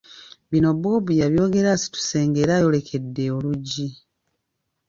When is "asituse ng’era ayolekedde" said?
1.75-3.23